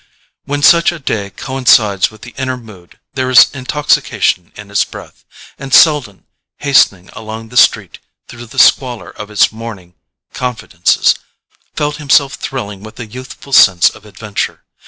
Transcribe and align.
When 0.45 0.63
such 0.63 0.91
a 0.91 0.97
day 0.97 1.29
coincides 1.29 2.09
with 2.09 2.23
the 2.23 2.33
inner 2.35 2.57
mood 2.57 2.97
there 3.13 3.29
is 3.29 3.51
intoxication 3.53 4.51
in 4.55 4.71
its 4.71 4.83
breath; 4.83 5.25
and 5.59 5.71
Selden, 5.71 6.25
hastening 6.57 7.09
along 7.13 7.49
the 7.49 7.55
street 7.55 7.99
through 8.27 8.47
the 8.47 8.57
squalor 8.57 9.11
of 9.11 9.29
its 9.29 9.51
morning 9.51 9.93
confidences, 10.33 11.13
felt 11.75 11.97
himself 11.97 12.33
thrilling 12.33 12.81
with 12.81 12.99
a 12.99 13.05
youthful 13.05 13.53
sense 13.53 13.91
of 13.91 14.05
adventure. 14.07 14.63